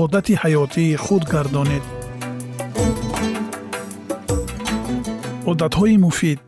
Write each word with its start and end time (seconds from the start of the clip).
одати 0.00 0.34
ҳаётии 0.42 0.96
худ 1.04 1.22
гардонед 1.32 1.84
одатҳои 5.50 5.96
муфид 6.04 6.40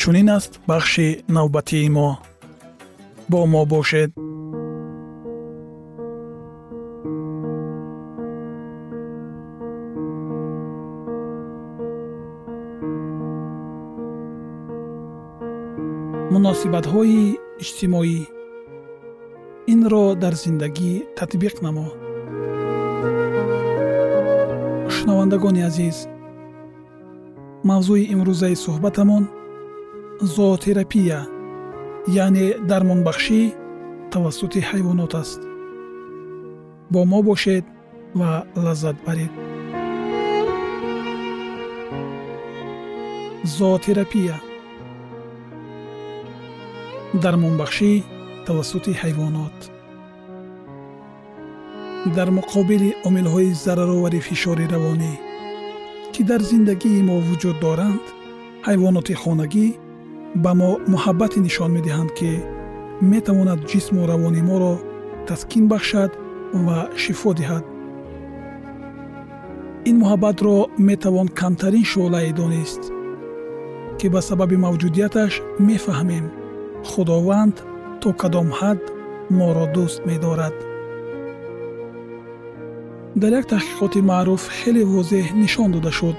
чунин 0.00 0.28
аст 0.36 0.52
бахши 0.68 1.08
навбатии 1.36 1.88
мо? 1.96 2.08
Бо 3.30 3.40
мо 3.52 3.62
бошед. 3.72 4.10
Муносибатҳои 16.32 17.20
иҷтимоӣ. 17.62 18.20
Инро 19.72 20.04
дар 20.22 20.34
зиндагӣ 20.42 20.92
татбиқ 21.18 21.56
намо 21.64 21.88
шунавандагони 25.06 25.62
азиз. 25.70 25.98
Мавзӯи 27.68 28.04
имрӯзаи 28.12 28.56
суҳбатамон 28.64 29.24
зоотерапия 30.34 31.20
яъне 32.24 32.46
дармонбахшӣ 32.70 33.40
тавассути 34.12 34.60
ҳайвонот 34.70 35.12
аст. 35.22 35.40
Бо 36.92 37.00
мо 37.10 37.20
бошед 37.28 37.64
ва 38.18 38.30
лаззат 38.64 38.96
баред. 39.06 39.32
Зоотерапия 43.56 44.36
дармонбахшӣ 47.22 47.92
тавассути 48.46 48.92
ҳайвонот 49.02 49.56
дар 52.14 52.28
муқобили 52.38 52.90
омилҳои 53.08 53.50
зараровари 53.64 54.20
фишори 54.28 54.66
равонӣ 54.74 55.14
ки 56.12 56.22
дар 56.30 56.40
зиндагии 56.50 57.06
мо 57.08 57.16
вуҷуд 57.26 57.56
доранд 57.64 58.04
ҳайвоноти 58.66 59.14
хонагӣ 59.22 59.66
ба 60.44 60.52
мо 60.60 60.70
муҳаббате 60.92 61.38
нишон 61.46 61.70
медиҳанд 61.76 62.10
ки 62.18 62.30
метавонад 63.12 63.60
ҷисму 63.70 64.00
равони 64.12 64.42
моро 64.50 64.74
таскин 65.28 65.64
бахшад 65.72 66.10
ва 66.66 66.78
шифо 67.02 67.30
диҳад. 67.40 67.64
Ин 69.88 69.96
муҳаббатро 70.02 70.56
метавон 70.88 71.28
камтарин 71.40 71.86
шӯълае 71.92 72.32
донист 72.40 72.82
ки 73.98 74.06
ба 74.14 74.20
сабаби 74.28 74.56
мавҷудияташ 74.66 75.32
мефаҳмем. 75.68 76.26
Худованд 76.90 77.56
то 78.00 78.08
кадом 78.20 78.48
ҳад 78.58 78.80
моро 79.38 79.66
дӯст 79.74 80.00
медорад 80.10 80.56
дар 83.20 83.32
як 83.40 83.46
таҳқиқоти 83.52 84.00
маъруф 84.10 84.42
хеле 84.58 84.82
возеҳ 84.94 85.26
нишон 85.42 85.68
дода 85.72 85.92
шуд 85.98 86.16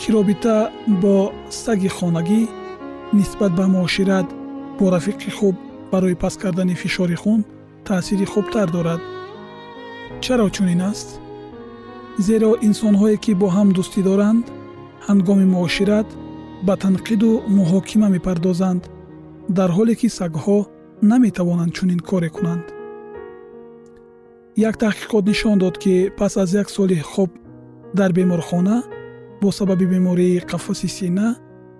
ки 0.00 0.08
робита 0.14 0.56
бо 1.02 1.14
саги 1.62 1.90
хонагӣ 1.96 2.42
нисбат 3.18 3.52
ба 3.58 3.64
муошират 3.74 4.28
бо 4.78 4.84
рафиқи 4.94 5.30
хуб 5.38 5.56
барои 5.92 6.20
паст 6.22 6.38
кардани 6.42 6.74
фишори 6.82 7.16
хун 7.22 7.40
таъсири 7.86 8.26
хубтар 8.32 8.68
дорад. 8.76 9.00
Чаро 10.24 10.48
чунин 10.54 10.80
аст? 10.90 11.08
Зеро 12.26 12.50
инсонҳое 12.68 13.16
ки 13.24 13.32
бо 13.40 13.46
ҳам 13.56 13.68
дӯстӣ 13.76 14.00
доранд 14.08 14.44
ҳангоми 15.08 15.46
муошират 15.54 16.08
ба 16.66 16.74
танқиду 16.84 17.30
муҳокима 17.58 18.08
мепардозанд 18.14 18.82
дар 19.56 19.70
ҳоле 19.76 19.94
ки 20.00 20.08
сагҳо 20.18 20.58
наметавонанд 21.10 21.72
чунин 21.76 22.00
коре 22.10 22.30
кунанд 22.36 22.66
як 24.56 24.76
таҳқиқот 24.76 25.24
нишон 25.26 25.58
дод 25.58 25.78
ки 25.78 26.10
пас 26.18 26.36
аз 26.36 26.52
як 26.54 26.70
соли 26.70 26.96
хоб 26.96 27.30
дар 27.94 28.12
беморхона 28.12 28.82
бо 29.40 29.52
сабаби 29.52 29.86
бемории 29.86 30.40
қафаси 30.40 30.88
сина 30.88 31.36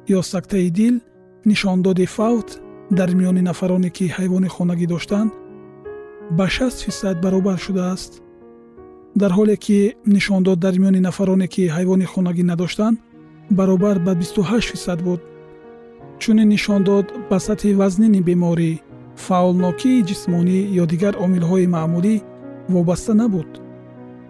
ё 0.08 0.22
сактаи 0.22 0.70
дил 0.70 1.00
нишондоди 1.44 2.06
фавт 2.06 2.60
дар 2.90 3.10
миёни 3.14 3.42
нафароне 3.42 3.90
ки 3.90 4.04
ҳайвони 4.16 4.48
хонагӣ 4.48 4.86
доштанд 4.86 5.30
ба 6.30 6.46
6 6.48 6.84
фисад 6.84 7.20
баробар 7.20 7.58
шудааст. 7.58 8.22
Дар 9.14 9.30
ҳоле 9.38 9.56
ки 9.56 9.94
нишондод 10.06 10.58
дар 10.58 10.74
миёни 10.80 11.00
нафароне 11.00 11.48
ки 11.48 11.62
ҳайвони 11.76 12.04
хонагӣ 12.04 12.42
надоштанд 12.42 12.98
баробар 13.50 13.98
ба 13.98 14.14
28 14.14 14.66
фисад 14.72 15.02
буд. 15.02 15.20
Чунин 16.18 16.48
нишон 16.48 16.84
дод 16.84 17.06
ба 17.30 17.38
сатҳи 17.46 17.74
вазнини 17.74 18.20
беморӣ 18.28 18.72
фаъолнокии 19.16 20.04
ҷисмонӣ 20.08 20.58
ё 20.82 20.84
дигар 20.92 21.14
омилҳои 21.24 21.66
маъмулӣ 21.74 22.16
вобаста 22.68 23.14
набуд. 23.14 23.50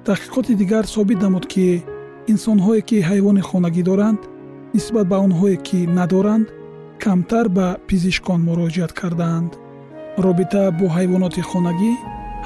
Таҳқиқоти 0.07 0.55
дигар 0.55 0.85
собит 0.87 1.19
намуд 1.23 1.47
ки 1.53 1.67
инсонҳое 2.33 2.81
ки 2.89 2.97
ҳайвони 3.09 3.43
хонагӣ 3.49 3.83
доранд 3.91 4.21
нисбат 4.75 5.07
ба 5.13 5.17
онҳое 5.27 5.57
ки 5.67 5.79
надоранд 5.99 6.47
камтар 7.03 7.47
ба 7.57 7.67
пизишкон 7.89 8.41
муроҷиат 8.49 8.93
кардаанд 9.01 9.53
робита 10.25 10.63
бо 10.79 10.87
ҳайвоноти 10.97 11.43
хонагӣ 11.51 11.93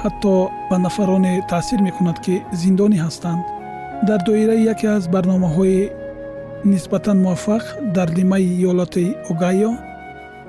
ҳатто 0.03 0.33
ба 0.69 0.77
нафароне 0.85 1.33
таъсир 1.51 1.79
мекунад 1.87 2.17
ки 2.25 2.35
зиндонӣ 2.61 2.97
ҳастанд. 3.05 3.43
Дар 4.07 4.19
доираи 4.27 4.67
яке 4.73 4.87
аз 4.97 5.03
барномаҳои 5.15 5.89
нисбатан 6.71 7.17
муваффақ 7.25 7.63
дар 7.95 8.07
лимаи 8.17 8.45
иёлоти 8.57 9.05
огайо 9.31 9.71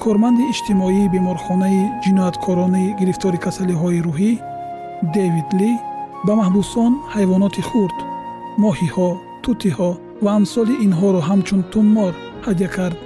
корманди 0.02 0.44
иҷтимоии 0.52 1.11
беморхонаи 1.14 1.81
ҷинояткорони 2.05 2.84
гирифтори 3.00 3.38
касалиҳои 3.46 4.05
рӯҳӣ 4.08 4.32
дэвид 5.02 5.48
ли 5.60 5.70
ба 6.26 6.32
маҳбусон 6.40 6.92
ҳайвоноти 7.14 7.62
хурд 7.68 7.98
моҳиҳо 8.62 9.10
тутиҳо 9.44 9.90
ва 10.24 10.30
амсоли 10.38 10.74
инҳоро 10.86 11.20
ҳамчун 11.28 11.60
туммор 11.72 12.12
ҳадя 12.46 12.68
кард. 12.76 12.98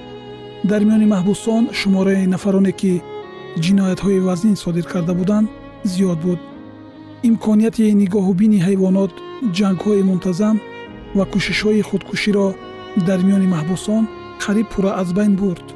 Дар 0.70 0.80
миёни 0.88 1.06
маҳбусон 1.14 1.62
шумораи 1.78 2.30
нафароне 2.34 2.72
ки 2.80 2.92
ҷиноятҳои 3.64 4.24
вазнин 4.28 4.56
содир 4.64 4.86
карда 4.92 5.12
буданд 5.20 5.46
зиёд 5.92 6.18
буд. 6.26 6.40
Имконияти 7.28 7.84
нигоҳубини 8.02 8.58
ҳайвонот 8.66 9.12
ҷангҳои 9.56 10.06
мунтазам 10.10 10.56
ва 11.16 11.24
кӯшишҳои 11.32 11.86
худкуширо 11.88 12.46
дар 13.06 13.20
миёни 13.26 13.48
маҳбусон 13.54 14.02
қариб 14.42 14.66
пурра 14.72 14.92
аз 15.02 15.08
байн 15.18 15.32
бурд. 15.40 15.66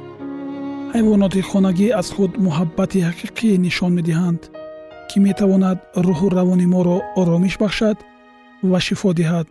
Ҳайвоноти 0.93 1.41
хонагӣ 1.49 1.87
аз 1.99 2.07
худ 2.15 2.31
муҳаббати 2.45 2.99
ҳақиқӣ 3.07 3.49
нишон 3.65 3.91
медиҳанд 3.99 4.41
ки 5.09 5.17
метавонад 5.27 5.77
рӯҳу 6.05 6.27
равони 6.37 6.67
моро 6.73 6.97
оромиш 7.19 7.55
бахшад 7.63 7.97
ва 8.71 8.79
шифо 8.85 9.09
диҳад 9.19 9.47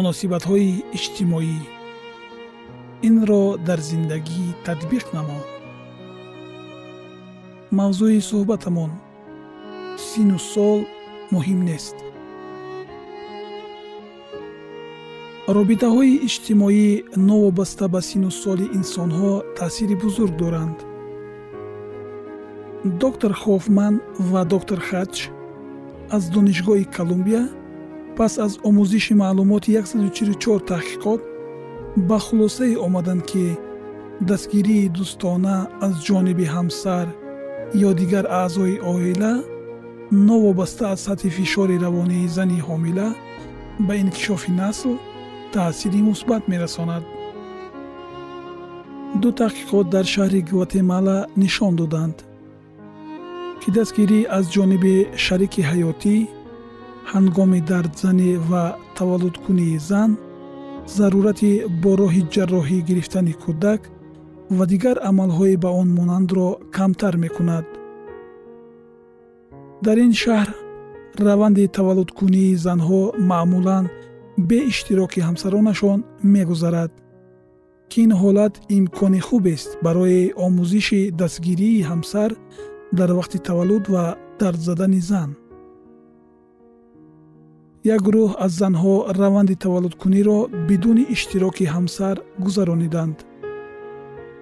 муносибатҳои 0.00 0.70
иҷтимоӣ. 0.96 1.56
Инро 3.08 3.44
дар 3.66 3.80
зиндагӣ 3.90 4.44
татбиқ 4.66 5.04
намо. 5.16 5.40
Мавзӯи 7.78 8.20
суҳбатамон 8.30 8.92
сину 10.06 10.38
сол 10.52 10.80
муҳим 11.34 11.60
нест. 11.70 11.96
Робитаҳои 15.56 16.12
иҷтимоӣ 16.26 16.88
новобаста 17.28 17.84
ба 17.94 18.00
сину 18.08 18.30
соли 18.42 18.66
инсонҳо 18.78 19.32
таъсири 19.58 19.96
бузург 20.04 20.34
доранд. 20.42 20.78
Доктор 23.02 23.32
хофман 23.42 23.94
ва 24.30 24.42
доктор 24.54 24.78
хач 24.88 25.14
аз 26.16 26.22
донишгоҳи 26.34 26.86
колумбия 26.96 27.42
пас 28.20 28.34
аз 28.46 28.54
омӯзиши 28.68 29.14
маълумоти 29.22 29.70
144 29.80 30.68
таҳқиқот 30.70 31.20
ба 32.08 32.18
хулосае 32.26 32.76
омаданд 32.86 33.22
ки 33.30 33.46
дастгирии 34.28 34.90
дӯстона 34.96 35.56
аз 35.86 35.94
ҷониби 36.06 36.46
ҳамсар 36.54 37.06
ё 37.88 37.90
дигар 38.00 38.24
аъзои 38.42 38.76
оила 38.92 39.32
новобаста 40.28 40.84
аз 40.92 41.00
сатҳи 41.06 41.30
фишори 41.38 41.76
равонии 41.84 42.30
зани 42.36 42.58
ҳомила 42.68 43.08
ба 43.86 43.92
инкишофи 44.02 44.50
насл 44.60 44.92
таъсири 45.54 46.00
мусбат 46.10 46.42
мерасонад 46.52 47.04
ду 49.20 49.28
таҳқиқот 49.40 49.86
дар 49.94 50.06
шаҳри 50.14 50.40
гватемала 50.50 51.18
нишон 51.42 51.72
доданд 51.80 52.16
ки 53.60 53.68
дастгирӣ 53.76 54.20
аз 54.38 54.44
ҷониби 54.54 54.94
шарики 55.24 55.62
ҳаётӣ 55.70 56.16
ҳангоми 57.12 57.60
дардзанӣ 57.70 58.30
ва 58.50 58.64
таваллудкунии 58.98 59.78
зан 59.88 60.10
зарурати 60.96 61.52
бо 61.82 61.90
роҳи 62.00 62.22
ҷарроҳӣ 62.34 62.78
гирифтани 62.88 63.34
кӯдак 63.42 63.80
ва 64.56 64.64
дигар 64.72 64.96
амалҳои 65.10 65.56
ба 65.64 65.70
он 65.80 65.88
монандро 65.98 66.48
камтар 66.76 67.14
мекунад. 67.24 67.66
Дар 69.84 69.96
ин 70.06 70.12
шаҳр 70.22 70.48
раванди 71.26 71.64
таваллудкунии 71.76 72.58
занҳо 72.66 73.02
маъмулан 73.30 73.84
бе 74.48 74.58
иштироки 74.70 75.20
ҳамсаронашон 75.28 75.98
мегузарад 76.34 76.92
ки 77.90 77.98
ин 78.06 78.12
ҳолат 78.20 78.54
имкони 78.78 79.20
хубест 79.28 79.70
барои 79.86 80.32
омӯзиши 80.46 81.02
дастгирии 81.20 81.86
ҳамсар 81.90 82.30
дар 82.98 83.10
вақти 83.18 83.38
таваллуд 83.48 83.84
ва 83.94 84.04
дардзадани 84.40 85.00
зан 85.10 85.30
як 87.84 88.00
гурӯҳ 88.06 88.30
аз 88.44 88.52
занҳо 88.60 88.94
раванди 89.20 89.54
таваллудкуниро 89.64 90.38
бидуни 90.68 91.04
иштироки 91.14 91.64
ҳамсар 91.74 92.16
гузарониданд. 92.44 93.16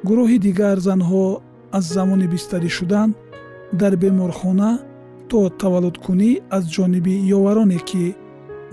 Гурӯҳи 0.08 0.38
дигар 0.46 0.76
занҳо 0.88 1.24
аз 1.78 1.84
замони 1.96 2.26
бистарӣ 2.34 2.70
шудан 2.78 3.08
дар 3.80 3.92
беморхона 4.02 4.70
то 5.30 5.38
таваллудкунӣ 5.62 6.30
аз 6.56 6.64
ҷониби 6.74 7.14
ёвароне 7.36 7.78
ки 7.88 8.04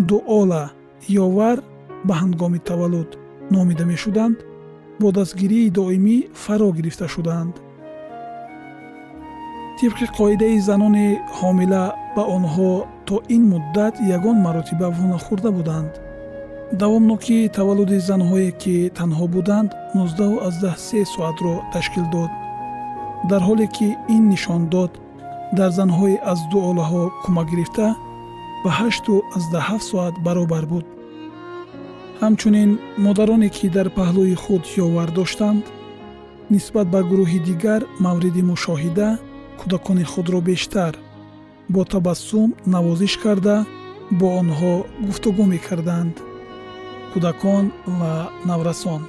дуола 0.09 0.63
ёвар 1.25 1.57
ба 2.07 2.13
ҳангоми 2.21 2.59
таваллуд 2.69 3.09
номида 3.53 3.85
мешуданд 3.91 4.37
бо 5.01 5.07
дастгирии 5.17 5.73
доимӣ 5.77 6.17
фаро 6.43 6.69
гирифта 6.77 7.07
шудаанд 7.13 7.55
тибқи 9.77 10.05
қоидаи 10.17 10.57
занони 10.69 11.07
ҳомила 11.39 11.83
ба 12.15 12.23
онҳо 12.37 12.71
то 13.07 13.15
ин 13.35 13.43
муддат 13.53 13.95
ягон 14.17 14.37
маротиба 14.45 14.87
вонахӯрда 14.97 15.51
буданд. 15.57 15.91
Давомнокии 16.81 17.51
таваллуди 17.57 17.97
занҳое 18.09 18.51
ки 18.61 18.75
танҳо 18.97 19.25
буданд 19.35 19.69
19 19.93 21.05
соатро 21.15 21.53
ташкил 21.73 22.05
дод. 22.15 22.31
Дар 23.29 23.41
ҳоле 23.47 23.67
ки 23.75 23.87
ин 24.15 24.23
нишон 24.33 24.61
дод 24.73 24.91
дар 25.57 25.71
занҳои 25.79 26.15
аз 26.31 26.39
ду 26.51 26.57
олаҳо 26.69 27.03
кӯмак 27.23 27.47
гирифта 27.51 27.87
ба 28.63 28.69
87 28.79 29.79
соат 29.89 30.15
баробар 30.25 30.65
буд. 30.71 30.85
Ҳамчунин 32.21 32.71
модароне 33.05 33.49
ки 33.55 33.67
дар 33.75 33.87
паҳлӯи 33.97 34.35
худ 34.43 34.63
ёвар 34.85 35.09
доштанд 35.19 35.63
нисбат 36.53 36.87
ба 36.93 36.99
гурӯҳи 37.09 37.39
дигар 37.49 37.81
мавриди 38.05 38.41
мушоҳида 38.51 39.09
кӯдакони 39.59 40.05
худро 40.11 40.39
бештар 40.49 40.93
бо 41.73 41.81
табассум 41.93 42.49
навозиш 42.73 43.13
карда 43.23 43.55
бо 44.19 44.27
онҳо 44.41 44.73
гуфтугӯ 45.07 45.45
мекарданд. 45.53 46.15
Кӯдакон 47.11 47.65
ва 47.99 48.13
наврасон. 48.49 49.01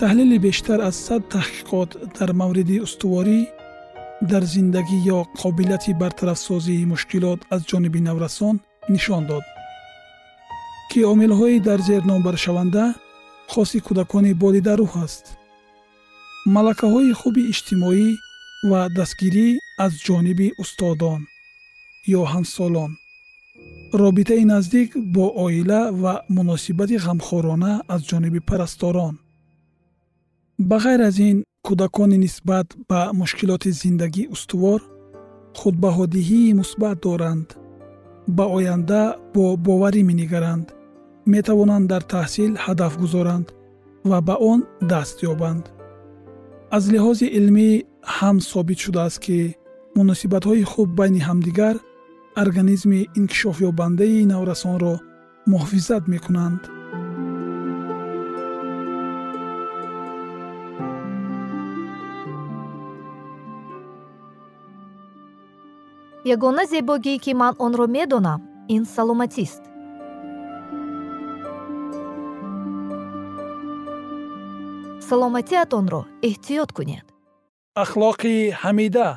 Таҳлили 0.00 0.38
бештар 0.46 0.78
аз 0.88 0.96
сад 1.06 1.22
таҳқиқот 1.34 1.90
дар 2.16 2.30
мавриди 2.40 2.76
устуворӣ 2.86 3.40
дар 4.30 4.42
зиндагӣ 4.54 4.98
ё 5.16 5.18
қобилияти 5.40 5.92
бартарафсозии 6.02 6.88
мушкилот 6.92 7.40
аз 7.54 7.60
ҷониби 7.70 8.00
наврасон 8.08 8.56
нишон 8.94 9.22
дод. 9.30 9.44
Ки 10.90 11.00
омилҳои 11.12 11.58
дар 11.68 11.80
зер 11.88 12.02
номбаршаванда 12.10 12.84
хоси 13.52 13.78
кӯдакони 13.86 14.32
болидарӯҳ 14.42 14.92
аст. 15.04 15.24
Малакаҳои 16.54 17.12
хуби 17.20 17.42
иҷтимоӣ 17.52 18.06
ва 18.68 18.88
дастгирӣ 18.96 19.48
аз 19.84 19.92
ҷониби 20.06 20.48
устодон 20.62 21.20
ё 22.18 22.22
ҳамсолон. 22.32 22.92
робитаи 24.02 24.44
наздик 24.52 24.88
бо 25.14 25.24
оила 25.44 25.80
ва 26.02 26.14
муносибати 26.36 26.96
ғамхорона 27.06 27.72
аз 27.94 28.00
ҷониби 28.10 28.40
парасторон. 28.50 29.14
ба 30.68 30.76
ғайр 30.84 31.00
аз 31.08 31.16
ин 31.28 31.38
кӯдакони 31.66 32.18
нисбат 32.24 32.68
ба 32.88 33.00
мушкилоти 33.20 33.70
зиндагӣ 33.82 34.24
устувор 34.34 34.80
худбаҳодиҳии 35.60 36.56
мусбат 36.60 36.96
доранд. 37.06 37.48
ба 38.36 38.44
оянда 38.56 39.02
бо 39.34 39.44
боварӣ 39.66 40.02
менигаранд 40.10 40.66
метавонанд 41.34 41.84
дар 41.92 42.02
таҳсил 42.14 42.52
ҳадаф 42.64 42.92
гузоранд 43.02 43.46
ва 44.10 44.18
ба 44.28 44.34
он 44.50 44.60
даст 44.92 45.16
ёбанд. 45.32 45.64
аз 46.76 46.84
лиҳози 46.92 47.26
илмӣ 47.38 47.70
ҳам 48.02 48.36
собит 48.40 48.78
шудааст 48.84 49.18
ки 49.24 49.38
муносибатҳои 49.96 50.62
хуб 50.72 50.88
байни 51.00 51.20
ҳамдигар 51.28 51.76
организми 52.42 53.00
инкишофёбандаи 53.18 54.28
наврасонро 54.32 54.94
муҳофизат 55.50 56.04
мекунанд. 56.14 56.62
Ягона 66.34 66.64
зебогие 66.72 67.18
ки 67.24 67.32
ман 67.40 67.54
онро 67.66 67.86
медонам 67.96 68.40
ин 68.74 68.84
саломатист. 68.94 69.62
Саломатиатонро 75.08 76.02
эҳтиёт 76.28 76.70
кунед 76.76 77.06
ахлоқи 77.76 78.50
ҳамида 78.50 79.08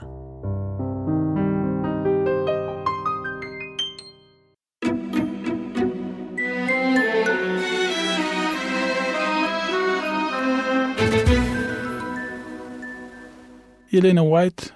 елена 13.91 14.24
вайт 14.24 14.74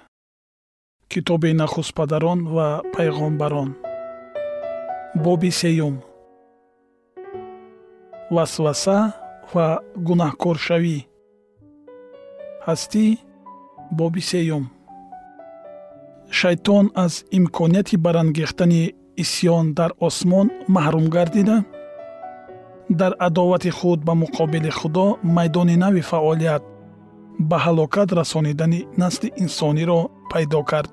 китоби 1.08 1.52
нахустпадарон 1.52 2.40
ва 2.54 2.82
пайғомбарон 2.94 3.70
боби 5.24 5.50
сеюм. 5.60 6.02
Васваса 8.34 8.98
ва 9.54 9.66
гунаҳкоршавӣ. 10.06 10.98
Ҳастӣ 12.66 13.27
боби 13.90 14.20
сеюм. 14.20 14.70
Шайтон 16.30 16.90
аз 16.94 17.24
имконияти 17.30 17.96
барангехтани 17.96 18.94
исьён 19.16 19.74
дар 19.74 19.90
осмон 20.00 20.50
маҳрум 20.68 21.06
гардида. 21.08 21.64
Дар 22.90 23.12
адовати 23.18 23.70
худ 23.70 24.00
ба 24.04 24.12
муқобили 24.22 24.70
худо 24.70 25.06
майдони 25.22 25.76
нави 25.76 26.02
фаъолият 26.10 26.62
ба 27.38 27.56
ҳалокат 27.64 28.08
расонидани 28.18 28.86
насли 28.96 29.32
инсониро 29.36 30.00
пайдо 30.30 30.62
кард. 30.70 30.90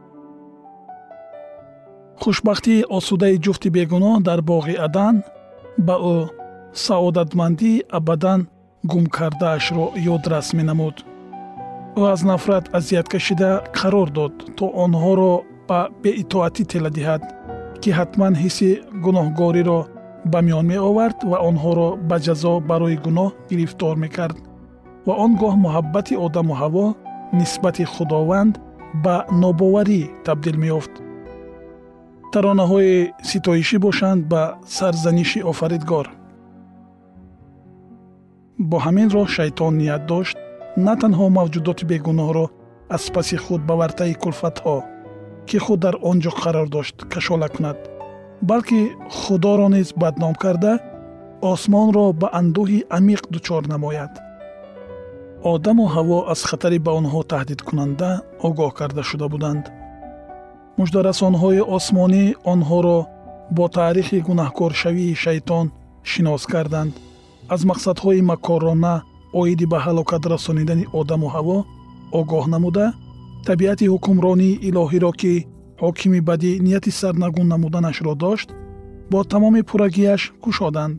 Хушбахтии 2.22 2.86
осудаи 2.98 3.42
ҷуфти 3.46 3.70
бегуноҳ 3.76 4.16
дар 4.28 4.40
боғи 4.50 4.76
адан 4.88 5.16
ба 5.88 5.96
ӯ 6.14 6.18
саодатмандии 6.86 7.84
абадан 7.98 8.42
гум 8.92 9.06
кардаашро 9.18 9.86
ёдрас 10.14 10.48
менамуд 10.58 10.96
ӯ 12.02 12.04
аз 12.14 12.22
нафрат 12.32 12.66
азият 12.78 13.08
кашида 13.14 13.52
қарор 13.78 14.10
дод 14.18 14.34
то 14.58 14.66
онҳоро 14.84 15.34
ба 15.68 15.80
беитоатӣ 16.04 16.64
тела 16.72 16.90
диҳад 16.98 17.24
ки 17.82 17.90
ҳатман 18.00 18.34
ҳисси 18.44 18.70
гуноҳгориро 19.04 19.80
ба 20.32 20.40
миён 20.46 20.66
меовард 20.72 21.18
ва 21.32 21.38
онҳоро 21.50 21.90
ба 22.10 22.18
ҷазо 22.26 22.54
барои 22.70 22.98
гуноҳ 23.06 23.30
гирифтор 23.50 23.96
мекард. 24.04 24.38
Ва 25.08 25.14
он 25.24 25.32
гоҳ 25.42 25.54
муҳаббати 25.66 26.14
одаму 26.26 26.54
ҳаво 26.62 26.86
нисбати 27.40 27.84
худованд 27.94 28.54
ба 29.04 29.16
нобоварӣ 29.42 30.02
табдил 30.26 30.58
меёфт. 30.64 30.94
Таронаҳои 32.34 32.96
ситоишӣ 33.30 33.78
бошанд 33.86 34.22
ба 34.32 34.42
сарзаниши 34.78 35.40
офаридгор. 35.52 36.08
Бо 38.70 38.78
ҳамин 38.86 39.08
роҳ 39.16 39.28
шайтон 39.38 39.74
ният 39.82 40.04
дошт 40.12 40.38
на 40.78 40.94
танҳо 41.02 41.26
мавҷудоти 41.38 41.84
бегуноҳро 41.92 42.46
аз 42.96 43.04
паси 43.16 43.38
худ 43.44 43.62
ба 43.70 43.74
вартаи 43.82 44.14
кулфатҳо 44.24 44.78
ки 45.48 45.58
худ 45.66 45.80
дар 45.86 45.96
он 46.10 46.18
ҷо 46.24 46.32
қарор 46.42 46.68
дошт 46.76 46.96
кашола 47.14 47.48
кунад 47.56 47.78
балки 48.50 48.80
худоро 49.20 49.68
низ 49.76 49.90
бадном 50.02 50.34
карда 50.44 50.74
осмонро 51.52 52.06
ба 52.22 52.28
андӯҳи 52.40 52.80
амиқ 52.98 53.22
дучор 53.34 53.64
намояд. 53.74 54.14
Одаму 55.54 55.86
ҳаво 55.96 56.18
аз 56.34 56.42
хатари 56.50 56.80
ба 56.86 56.92
онҳо 57.00 57.22
таҳдидкунанда 57.32 58.10
огоҳ 58.48 58.70
карда 58.80 59.04
шуда 59.10 59.28
буданд. 59.34 59.64
Муждарасонҳои 60.80 61.62
осмонӣ 61.78 62.26
онҳоро 62.54 63.00
бо 63.58 63.66
таърихи 63.78 64.18
гунаҳкоршавии 64.28 65.20
шайтон 65.24 65.66
шинос 66.12 66.44
карданд. 66.54 66.94
Аз 67.54 67.62
мақсадҳои 67.70 68.22
макорона 68.32 68.96
оиди 69.40 69.66
ба 69.72 69.80
ҳалокат 69.86 70.24
расонидани 70.34 70.86
одаму 71.00 71.28
ҳаво 71.36 71.58
огоҳ 72.20 72.46
намуда 72.56 72.86
табиати 73.48 73.86
ҳукмронии 73.94 74.60
илоҳиро 74.68 75.12
ки 75.22 75.34
ҳокими 75.84 76.20
бадӣ 76.30 76.52
нияти 76.66 76.92
сарнагун 77.00 77.48
намуданашро 77.54 78.14
дошт 78.24 78.50
бо 79.12 79.20
тамоми 79.32 79.62
пуррагияш 79.70 80.22
кушоданд 80.44 80.96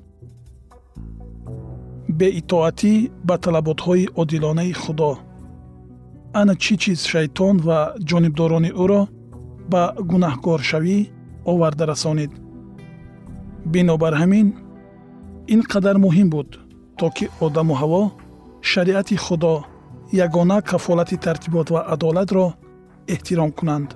беитоатӣ 2.18 2.92
ба 3.28 3.36
талаботҳои 3.44 4.10
одилонаи 4.22 4.72
худо. 4.82 5.12
Ана 6.40 6.54
чӣ 6.62 6.74
чиз 6.82 7.00
шайтон 7.12 7.56
ва 7.66 7.78
ҷонибдорони 8.08 8.70
ӯро 8.82 9.02
ба 9.72 9.82
гунаҳкоршавӣ 10.10 10.98
оварда 11.50 11.84
расонид? 11.92 12.32
Бинобар 13.72 14.14
ҳамин 14.20 14.46
ин 15.54 15.60
қадар 15.72 15.96
муҳим 16.04 16.28
буд 16.34 16.48
то 16.98 17.06
ки 17.16 17.24
одаму 17.46 17.74
ҳаво 17.80 18.02
шариати 18.72 19.16
худо 19.16 19.64
ягона 20.24 20.58
кафолати 20.70 21.16
тартибот 21.24 21.68
ва 21.74 21.80
адолатро 21.94 22.46
эҳтиром 23.14 23.50
кунанд. 23.58 23.90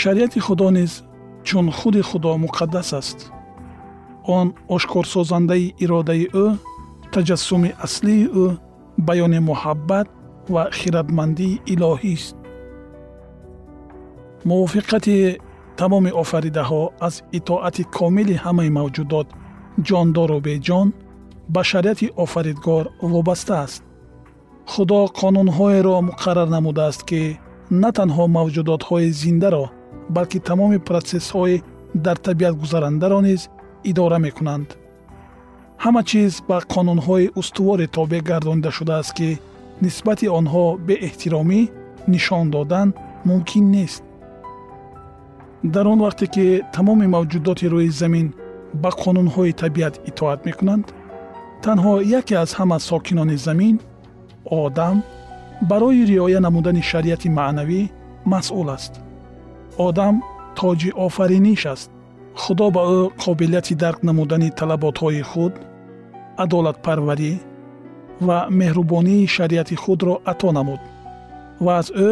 Шариати 0.00 0.40
худо 0.46 0.68
низ 0.76 0.92
чун 1.46 1.66
худи 1.78 2.02
худо 2.08 2.30
муқаддас 2.44 2.90
аст. 3.00 3.18
Он 4.36 4.46
ошкорсозандаи 4.74 5.74
иродаи 5.84 6.24
ӯ 6.44 6.46
таҷассуми 7.14 7.70
аслии 7.86 8.24
ӯ 8.42 8.46
баёни 9.08 9.40
муҳаббат 9.50 10.08
ва 10.54 10.62
хиратмандии 10.78 11.60
илоҳист 11.72 12.36
мувофиқати 14.48 15.16
тамоми 15.80 16.10
офаридаҳо 16.22 16.82
аз 17.06 17.14
итоати 17.38 17.82
комили 17.96 18.36
ҳамаи 18.44 18.70
мавҷудот 18.78 19.28
ҷондору 19.88 20.38
беҷон 20.48 20.88
ба 21.48 21.64
шариати 21.64 22.12
офаридгор 22.16 22.84
вобаста 23.00 23.62
аст. 23.62 23.82
Худо 24.66 24.98
қонунҳоеро 25.20 25.94
муқаррар 26.08 26.48
намудааст 26.56 27.02
ки 27.08 27.38
на 27.70 27.90
танҳо 27.98 28.24
мавҷудотҳои 28.36 29.10
зиндаро 29.22 29.64
балки 30.16 30.38
тамоми 30.48 30.78
протсессҳои 30.88 31.62
дар 31.94 32.16
табиат 32.26 32.54
гузарандаро 32.62 33.20
низ 33.28 33.42
идора 33.90 34.18
мекунанд. 34.26 34.68
Ҳама 35.84 36.02
чиз 36.10 36.32
ба 36.48 36.58
қонунҳои 36.74 37.32
устуворе 37.40 37.86
тобеъ 37.96 38.22
гардонида 38.30 38.70
шудааст 38.78 39.12
ки 39.18 39.28
нисбати 39.84 40.26
онҳо 40.38 40.64
беэҳтиромӣ 40.86 41.60
нишон 42.12 42.46
додан 42.54 42.88
мумкин 43.28 43.64
нест. 43.76 44.02
Дар 45.74 45.86
он 45.92 45.98
вақте 46.06 46.26
ки 46.34 46.46
тамоми 46.74 47.06
мавҷудоти 47.14 47.66
рӯи 47.72 47.90
замин 48.00 48.26
ба 48.82 48.90
қонунҳои 49.02 49.52
табиат 49.62 49.94
итоат 50.10 50.40
мекунанд 50.48 50.86
танҳо 51.64 51.94
яке 52.18 52.34
аз 52.44 52.50
ҳама 52.58 52.78
сокинони 52.88 53.36
замин 53.46 53.76
одам 54.64 54.96
барои 55.70 56.06
риоя 56.10 56.40
намудани 56.46 56.82
шариати 56.90 57.28
маънавӣ 57.38 57.82
масъул 58.32 58.68
аст. 58.76 58.92
Одам 59.86 60.14
тоҷи 60.58 60.90
офариниш 61.06 61.62
аст. 61.74 61.90
Худо 62.42 62.66
ба 62.76 62.82
ӯ 62.98 63.00
қобилияти 63.22 63.74
дарк 63.82 64.00
намудани 64.08 64.48
талаботҳои 64.58 65.22
худ 65.30 65.54
адолатпарварӣ 66.42 67.32
ва 68.26 68.38
меҳрубонии 68.60 69.30
шариати 69.36 69.76
худро 69.82 70.14
ато 70.32 70.48
намуд 70.58 70.80
ва 71.64 71.72
аз 71.80 71.88
ӯ 72.08 72.10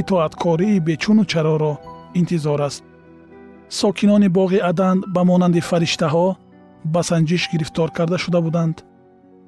итоаткории 0.00 0.82
бечуну 0.88 1.24
чароро 1.32 1.72
интизор 2.20 2.60
аст. 2.68 2.82
Сокинони 3.80 4.28
боғи 4.38 4.58
адан 4.70 4.96
ба 5.14 5.22
монанди 5.30 5.60
фариштаҳо 5.70 6.26
ба 6.92 7.00
санҷиш 7.10 7.42
гирифтор 7.52 7.88
карда 7.96 8.18
шуда 8.24 8.40
буданд 8.46 8.76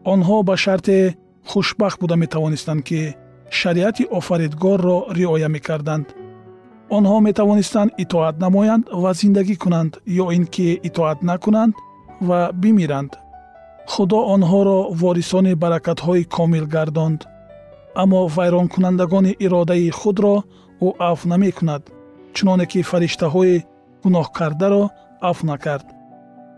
онҳо 0.05 0.43
ба 0.49 0.57
шарте 0.57 1.17
хушбахт 1.51 2.01
буда 2.01 2.17
метавонистанд 2.17 2.83
ки 2.89 3.01
шариати 3.51 4.05
офаридгорро 4.19 4.97
риоя 5.19 5.49
мекарданд. 5.49 6.07
Онҳо 6.97 7.17
метавонистанд 7.29 7.91
итоат 8.05 8.37
намоянд 8.45 8.85
ва 9.03 9.11
зиндагӣ 9.21 9.57
кунанд 9.63 9.93
ё 10.23 10.27
ин 10.37 10.45
ки 10.55 10.81
итоат 10.89 11.19
накунанд 11.23 11.75
ва 12.29 12.41
бимиранд. 12.63 13.13
Худо 13.93 14.19
онҳоро 14.35 14.79
ворисони 15.01 15.55
баракатҳои 15.63 16.25
комил 16.37 16.67
гардонд. 16.75 17.21
Аммо 18.03 18.21
вайронкунандагони 18.37 19.37
иродаи 19.45 19.91
худро 20.01 20.37
ӯ 20.87 20.89
афв 21.11 21.23
намекунад 21.33 21.83
чуноне 22.37 22.67
ки 22.73 22.81
фариштаҳои 22.91 23.65
гуноҳкардаро 24.03 24.83
афв 25.31 25.41
накард. 25.51 25.87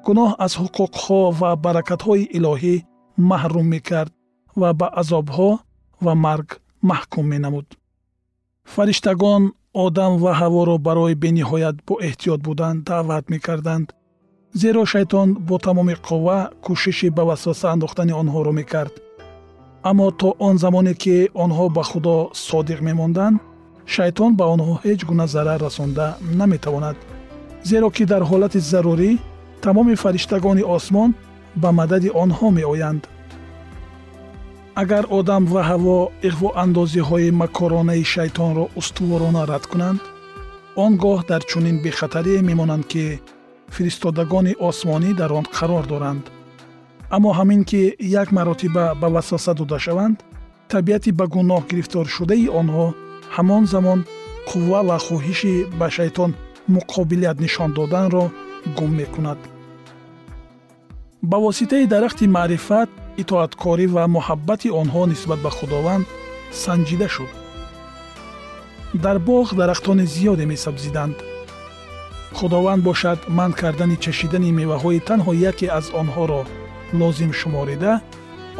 Гуноҳ 0.06 0.30
аз 0.44 0.52
ҳуқуқҳо 0.60 1.20
ва 1.40 1.50
баракатҳои 1.64 2.30
илоҳӣ 2.38 2.76
маҳрум 3.16 3.66
мекард 3.74 4.12
ва 4.60 4.70
ба 4.80 4.88
азобҳо 5.00 5.50
ва 6.04 6.14
марг 6.14 6.48
маҳкум 6.90 7.26
менамуд. 7.32 7.66
Фариштагон 8.74 9.42
одам 9.84 10.12
ва 10.22 10.32
ҳаворо 10.40 10.76
барои 10.86 11.14
бениҳоят 11.24 11.76
бо 11.86 11.94
эҳтиёт 12.08 12.40
будан 12.46 12.74
даъват 12.88 13.24
мекарданд 13.34 13.86
зеро 14.54 14.84
шайтон 14.92 15.28
бо 15.48 15.58
тамоми 15.58 15.94
қувва 16.06 16.38
кӯшиши 16.64 17.08
ба 17.16 17.22
васваса 17.24 17.66
андохтани 17.74 18.12
онҳоро 18.22 18.52
мекард. 18.60 18.94
Аммо 19.90 20.10
то 20.20 20.28
он 20.38 20.58
замоне 20.58 20.94
ки 21.02 21.16
онҳо 21.44 21.66
ба 21.76 21.82
худо 21.90 22.30
содиқ 22.48 22.80
мемонданд 22.88 23.40
шайтон 23.94 24.30
ба 24.38 24.44
онҳо 24.54 24.74
ҳеҷ 24.84 25.00
гуна 25.08 25.26
зарар 25.34 25.60
расонда 25.66 26.06
наметавонад. 26.38 26.96
Зеро 27.70 27.88
ки 27.96 28.04
дар 28.12 28.22
ҳолати 28.30 28.58
зарурӣ 28.70 29.10
тамоми 29.64 29.94
фариштагони 30.02 30.62
осмон 30.76 31.10
ба 31.56 31.72
мадади 31.78 32.10
онҳо 32.22 32.46
меоянд. 32.58 33.02
Агар 34.82 35.04
одам 35.18 35.42
ва 35.52 35.62
ҳаво 35.70 35.98
иғвоандозиҳои 36.28 37.30
макоронаи 37.42 38.04
шайтонро 38.14 38.64
устуворона 38.80 39.42
рад 39.52 39.64
кунанд 39.70 40.00
он 40.84 40.92
гоҳ 41.04 41.18
дар 41.30 41.42
чунин 41.50 41.76
бехатарие 41.84 42.40
мемонанд 42.48 42.84
ки 42.92 43.04
фиристодагони 43.74 44.52
осмонӣ 44.68 45.10
дар 45.20 45.30
он 45.38 45.44
қарор 45.56 45.84
доранд. 45.92 46.24
Аммо 47.16 47.30
ҳамин 47.38 47.62
ки 47.70 47.82
як 48.20 48.28
маротиба 48.36 48.84
ба 49.00 49.08
васваса 49.14 49.52
дода 49.54 49.78
шаванд 49.86 50.16
табиати 50.72 51.10
ба 51.18 51.26
гуноҳ 51.34 51.62
гирифторшудаи 51.70 52.52
онҳо 52.60 52.86
ҳамон 53.36 53.64
замон 53.72 54.00
қувва 54.48 54.80
ва 54.88 54.96
хоҳиши 55.06 55.54
ба 55.80 55.86
шайтон 55.96 56.30
муқобилият 56.76 57.36
нишон 57.44 57.70
доданро 57.78 58.24
гум 58.76 58.90
мекунад 59.00 59.38
ба 61.22 61.38
воситаи 61.38 61.86
дарахти 61.86 62.26
маърифат 62.26 62.88
итоаткорӣ 63.22 63.86
ва 63.94 64.04
муҳаббати 64.16 64.68
онҳо 64.80 65.02
нисбат 65.12 65.40
ба 65.42 65.50
худованд 65.58 66.06
санҷида 66.64 67.08
шуд. 67.14 67.30
Дар 69.04 69.16
боғ 69.28 69.46
дарахтони 69.60 70.04
зиёде 70.14 70.44
месабзиданд. 70.52 71.16
Худованд 72.38 72.82
бошад 72.88 73.18
манъ 73.38 73.54
кардани 73.60 73.96
чашидани 74.04 74.50
меваҳои 74.60 75.04
танҳо 75.08 75.32
яке 75.50 75.66
аз 75.78 75.86
онҳоро 76.00 76.40
лозим 77.00 77.32
шуморида 77.40 77.92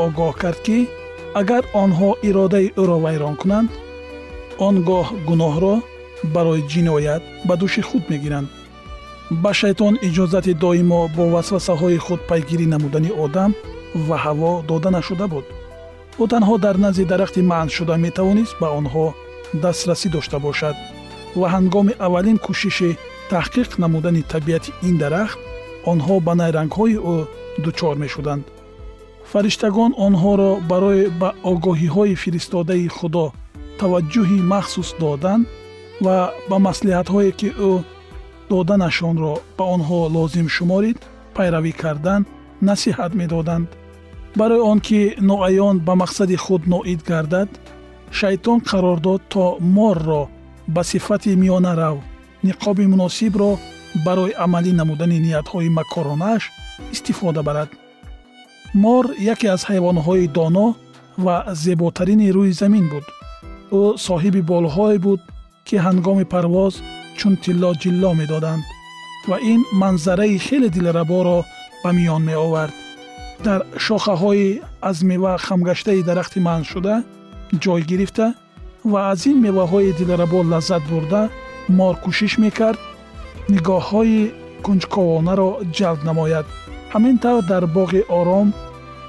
огоҳ 0.05 0.33
кард 0.43 0.59
ки 0.67 0.79
агар 1.41 1.63
онҳо 1.85 2.11
иродаи 2.29 2.73
ӯро 2.83 2.97
вайрон 3.05 3.35
кунанд 3.43 3.69
он 4.67 4.75
гоҳ 4.91 5.07
гуноҳро 5.29 5.75
барои 6.35 6.67
ҷиноят 6.73 7.23
ба 7.49 7.55
дӯши 7.61 7.83
худ 7.89 8.05
мегиранд 8.13 8.49
ба 9.31 9.53
шайтон 9.55 9.95
иҷозати 10.09 10.53
доимо 10.55 11.01
бо 11.17 11.25
васвасаҳои 11.35 11.99
худ 12.07 12.21
пайгирӣ 12.29 12.67
намудани 12.75 13.11
одам 13.25 13.51
ва 14.07 14.17
ҳаво 14.25 14.53
дода 14.69 14.91
нашуда 14.97 15.27
буд. 15.33 15.45
Ӯ 16.23 16.25
танҳо 16.33 16.55
дар 16.65 16.77
назди 16.85 17.05
дарахти 17.13 17.41
маъншуда 17.53 17.95
метавонист 18.07 18.55
ба 18.61 18.69
онҳо 18.81 19.07
дастрасӣ 19.63 20.09
дошта 20.17 20.39
бошад 20.47 20.77
ва 21.41 21.47
ҳангоми 21.55 21.99
аввалин 22.07 22.39
кӯшиши 22.47 22.91
таҳқиқ 23.33 23.71
намудани 23.83 24.23
табиати 24.33 24.71
ин 24.89 24.97
дарахт 25.03 25.39
онҳо 25.93 26.15
ба 26.27 26.33
найрангҳои 26.41 26.97
ӯ 27.15 27.17
дучор 27.65 27.95
мешуданд. 28.05 28.45
Фариштагон 29.33 29.93
онҳоро 30.07 30.51
барои 30.71 31.05
ба 31.21 31.29
огоҳиҳои 31.53 32.19
фиристодаи 32.23 32.89
худо 32.99 33.27
таваҷҷӯҳи 33.81 34.39
махсус 34.53 34.89
додан 35.03 35.41
ва 36.05 36.17
ба 36.51 36.57
маслиҳатҳое 36.67 37.31
ки 37.41 37.49
ӯ 37.69 37.73
доданашонро 38.53 39.35
ба 39.57 39.65
онҳо 39.75 40.01
лозим 40.17 40.49
шуморид 40.57 40.99
пайравӣ 41.37 41.73
кардан 41.83 42.23
насиҳат 42.69 43.13
медоданд. 43.21 43.69
Барои 44.41 44.63
он 44.73 44.79
ки 44.87 45.01
ноаён 45.31 45.77
ба 45.87 45.95
мақсади 46.03 46.37
худ 46.45 46.63
ноид 46.73 47.01
гардад 47.11 47.51
шайтон 48.19 48.59
қарор 48.71 48.99
дод 49.07 49.23
то 49.33 49.45
морро 49.77 50.23
ба 50.75 50.83
сифати 50.91 51.33
миёнарав 51.43 51.97
ниқоби 52.47 52.85
муносибро 52.93 53.51
барои 54.07 54.33
амалӣ 54.45 54.73
намудани 54.81 55.19
ниятҳои 55.27 55.75
макоронааш 55.79 56.43
истифода 56.95 57.43
барад. 57.49 57.71
Мор 58.83 59.05
яке 59.33 59.47
аз 59.55 59.63
ҳайвонҳои 59.71 60.27
доно 60.39 60.67
ва 61.25 61.37
зеботарини 61.65 62.29
рӯи 62.37 62.53
замин 62.61 62.87
буд. 62.93 63.07
Ӯ 63.81 63.83
соҳиби 64.07 64.43
болҳое 64.51 64.99
буд 65.07 65.21
ки 65.67 65.77
ҳангоми 65.87 66.25
парвоз 66.35 66.75
чун 67.19 67.35
тилло 67.45 67.71
ҷилло 67.83 68.11
медоданд 68.21 68.65
ва 69.29 69.37
ин 69.53 69.61
манзараи 69.83 70.37
хеле 70.47 70.69
дилраборо 70.77 71.39
ба 71.83 71.91
миён 71.97 72.23
меовард 72.31 72.75
дар 73.47 73.61
шохаҳои 73.85 74.61
аз 74.91 74.97
мева 75.11 75.33
хамгаштаи 75.47 76.03
дарахти 76.09 76.41
манъшуда 76.49 76.95
ҷой 77.63 77.83
гирифта 77.91 78.27
ва 78.93 79.01
аз 79.13 79.21
ин 79.31 79.39
меваҳои 79.47 79.97
дилрабо 79.99 80.41
лаззат 80.53 80.83
бурда 80.91 81.23
мор 81.79 81.95
кӯшиш 82.05 82.35
мекард 82.45 82.81
нигоҳҳои 83.53 84.21
кунҷковонаро 84.65 85.51
ҷалб 85.77 86.01
намояд 86.09 86.47
ҳамин 86.93 87.17
тавр 87.25 87.43
дар 87.53 87.65
боғи 87.77 88.03
ором 88.19 88.49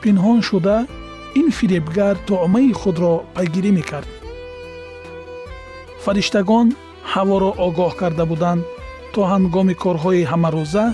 пинҳон 0.02 0.40
шуда 0.50 0.78
ин 1.40 1.48
фиребгар 1.58 2.16
туъмаи 2.28 2.72
худро 2.82 3.14
пайгирӣ 3.36 3.72
мекард 3.80 4.10
фариштагон 6.04 6.68
ҳаворо 7.12 7.52
огоҳ 7.68 7.92
карда 8.02 8.26
буданд 8.32 8.62
то 9.14 9.22
ҳангоми 9.32 9.76
корҳои 9.84 10.28
ҳамарӯза 10.32 10.86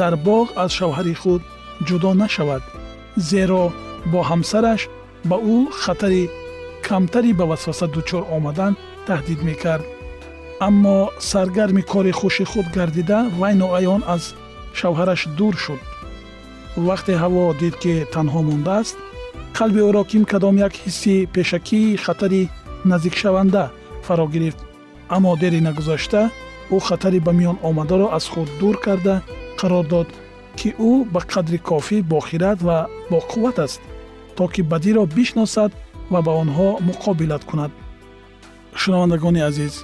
дар 0.00 0.14
боғ 0.26 0.46
аз 0.62 0.70
шавҳари 0.78 1.14
худ 1.22 1.42
ҷудо 1.86 2.10
нашавад 2.22 2.62
зеро 3.30 3.64
бо 4.12 4.20
ҳамсараш 4.30 4.80
ба 5.28 5.36
ӯ 5.56 5.58
хатари 5.82 6.24
камтари 6.86 7.32
ба 7.38 7.44
васваса 7.50 7.86
дучор 7.94 8.22
омадан 8.36 8.72
таҳдид 9.08 9.40
мекард. 9.48 9.84
Аммо 10.66 10.98
саргарми 11.30 11.82
кори 11.92 12.12
хуши 12.20 12.44
худ 12.50 12.66
гардида 12.76 13.18
вай 13.40 13.54
ноаён 13.62 14.02
аз 14.14 14.22
шавҳараш 14.78 15.22
дур 15.38 15.54
шуд. 15.64 15.80
Вақте 16.88 17.12
ҳаво 17.22 17.44
дид 17.60 17.74
ки 17.82 17.94
танҳо 18.14 18.40
мондааст 18.48 18.96
қалби 19.56 19.80
ӯро 19.88 20.02
ким 20.10 20.22
кадом 20.32 20.56
як 20.66 20.74
ҳисси 20.82 21.14
пешакии 21.34 21.96
хатари 22.04 22.42
наздикшаванда 22.90 23.64
фаро 24.06 24.26
гирифт 24.34 24.60
аммо 25.14 25.32
дери 25.42 25.60
нагузашта 25.66 26.22
ӯ 26.76 26.78
хатари 26.86 27.20
ба 27.26 27.32
миён 27.38 27.56
омадаро 27.68 28.06
аз 28.18 28.24
худ 28.32 28.48
дур 28.60 28.76
карда 28.84 29.14
қарор 29.60 29.86
дод 29.92 30.08
ки 30.58 30.68
ӯ 30.90 30.92
ба 31.12 31.20
қадри 31.32 31.58
кофӣ 31.68 31.96
бохират 32.12 32.58
ва 32.68 32.78
боқувват 33.12 33.58
аст 33.66 33.80
то 34.36 34.44
ки 34.52 34.62
бадиро 34.70 35.02
бишносад 35.16 35.72
ва 36.12 36.20
ба 36.26 36.32
онҳо 36.42 36.68
муқобилат 36.88 37.42
кунад. 37.50 37.72
Шунавандагони 38.80 39.40
азиз 39.50 39.74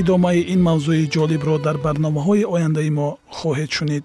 идомаи 0.00 0.40
ин 0.52 0.60
мавзӯи 0.68 1.10
ҷолибро 1.14 1.56
дар 1.66 1.76
барномаҳои 1.86 2.48
ояндаи 2.54 2.90
мо 2.98 3.08
хоҳед 3.38 3.70
шунид 3.76 4.04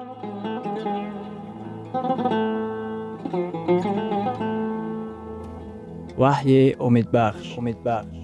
ваҳйи 6.17 6.75
умедбахш 6.85 7.47
умедбахш 7.57 8.21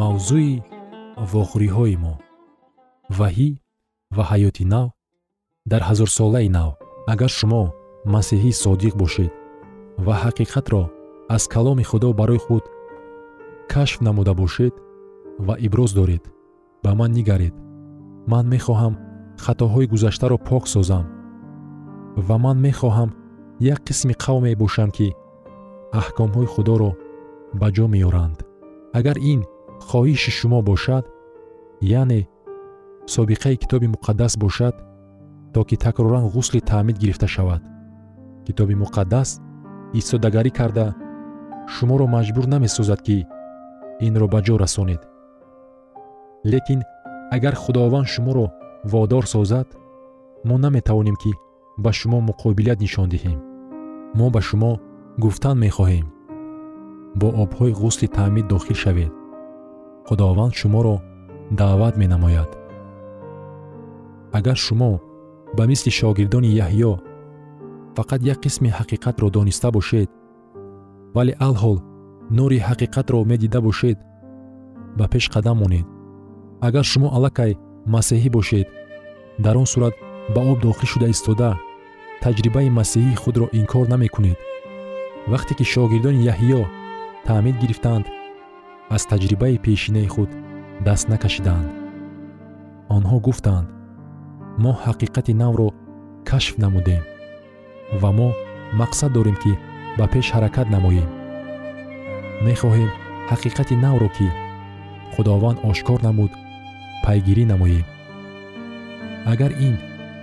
мавзӯи 0.00 0.52
вохӯриҳои 1.32 1.96
мо. 2.04 2.14
Ваҳӣ 3.18 3.50
ва 4.16 4.22
ҳаёти 4.30 4.64
нав 4.72 4.88
дар 5.70 5.82
ҳазорсолаи 5.88 6.48
нав 6.56 6.81
агар 7.06 7.30
шумо 7.38 7.62
масеҳӣ 8.14 8.52
содиқ 8.62 8.94
бошед 9.02 9.32
ва 10.04 10.14
ҳақиқатро 10.24 10.82
аз 11.34 11.42
каломи 11.54 11.84
худо 11.90 12.08
барои 12.20 12.40
худ 12.46 12.64
кашф 13.72 14.00
намуда 14.06 14.34
бошед 14.34 14.74
ва 15.46 15.54
иброз 15.66 15.92
доред 15.98 16.22
ба 16.84 16.90
ман 16.98 17.10
нигаред 17.18 17.54
ман 18.32 18.44
мехоҳам 18.54 18.94
хатоҳои 19.44 19.90
гузаштаро 19.92 20.36
пок 20.48 20.64
созам 20.74 21.04
ва 22.26 22.36
ман 22.44 22.58
мехоҳам 22.66 23.10
як 23.74 23.80
қисми 23.88 24.14
қавме 24.24 24.52
бошам 24.62 24.90
ки 24.96 25.08
аҳкомҳои 26.00 26.52
худоро 26.54 26.90
ба 27.60 27.68
ҷо 27.76 27.86
меоранд 27.94 28.38
агар 28.98 29.16
ин 29.32 29.40
хоҳиши 29.88 30.30
шумо 30.38 30.60
бошад 30.70 31.04
яъне 32.00 32.20
собиқаи 33.14 33.60
китоби 33.62 33.92
муқаддас 33.94 34.34
бошад 34.44 34.74
то 35.52 35.64
ки 35.64 35.76
такроран 35.76 36.24
ғусли 36.34 36.60
таъмид 36.60 36.98
гирифта 36.98 37.28
шавад. 37.28 37.62
Китоби 38.46 38.74
муқаддас 38.74 39.40
истодагарӣ 39.92 40.50
карда 40.50 40.94
шуморо 41.74 42.06
маҷбур 42.06 42.46
намесозад 42.46 43.00
ки 43.06 43.26
инро 44.06 44.26
ба 44.28 44.40
ҷо 44.46 44.54
расонед. 44.58 45.02
Лекин 46.44 46.80
агар 47.36 47.54
худованд 47.54 48.08
шуморо 48.14 48.46
водор 48.84 49.24
созад 49.34 49.68
мо 50.44 50.58
наметавонем 50.58 51.16
ки 51.22 51.32
ба 51.78 51.90
шумо 51.92 52.18
муқобилат 52.28 52.78
нишон 52.84 53.08
диҳем. 53.12 53.38
Мо 54.18 54.26
ба 54.34 54.40
шумо 54.48 54.72
гуфтан 55.22 55.56
мехоҳем. 55.64 56.06
Бо 57.20 57.28
обҳои 57.42 57.76
ғусли 57.82 58.08
таъмид 58.16 58.46
дохил 58.48 58.76
шавед. 58.84 59.12
Худованд 60.06 60.54
шуморо 60.60 60.96
даъват 61.60 61.94
менамояд. 62.02 62.50
Агар 64.38 64.56
шумо 64.66 64.90
ба 65.56 65.62
мисли 65.70 65.90
шогирдони 65.98 66.50
яҳьё 66.66 66.92
фақат 67.96 68.20
як 68.32 68.38
қисми 68.44 68.70
ҳақиқатро 68.78 69.26
дониста 69.36 69.68
бошед 69.76 70.08
вале 71.16 71.34
алҳол 71.48 71.78
нури 72.38 72.58
ҳақиқатро 72.68 73.18
медида 73.30 73.60
бошед 73.68 73.98
ба 74.98 75.06
пеш 75.12 75.24
қадам 75.34 75.56
монед. 75.62 75.86
Агар 76.66 76.84
шумо 76.92 77.08
аллакай 77.16 77.52
масеҳӣ 77.94 78.28
бошед 78.36 78.66
дар 79.44 79.56
он 79.62 79.66
сурат 79.72 79.94
ба 80.34 80.40
об 80.50 80.58
дохил 80.64 80.88
шуда 80.92 81.08
истода 81.14 81.50
таҷрибаи 82.22 82.68
масеҳии 82.78 83.20
худро 83.22 83.46
инкор 83.60 83.84
намекунед. 83.92 84.38
Вақте 85.32 85.52
ки 85.58 85.64
шогирдони 85.72 86.24
яҳьё 86.32 86.60
таъмид 87.26 87.56
гирифтанд 87.62 88.06
аз 88.94 89.02
таҷрибаи 89.10 89.62
пешинаи 89.64 90.08
худ 90.14 90.30
даст 90.86 91.06
накашиданд 91.12 91.68
онҳо 92.96 93.16
гуфтанд 93.26 93.66
мо 94.58 94.72
ҳақиқати 94.84 95.32
навро 95.42 95.68
кашф 96.28 96.54
намудем 96.58 97.02
ва 98.00 98.10
мо 98.18 98.28
мақсад 98.80 99.12
дорем 99.12 99.36
ки 99.42 99.52
ба 99.98 100.06
пеш 100.12 100.26
ҳаракат 100.34 100.68
намоем. 100.74 101.08
Мехоҳем 102.46 102.90
ҳақиқати 103.30 103.74
навро 103.84 104.08
ки 104.16 104.28
худованд 105.14 105.58
ошкор 105.70 105.98
намуд 106.02 106.32
пайгирӣ 107.04 107.44
намоем. 107.52 107.84
Агар 109.32 109.52
ин 109.66 109.74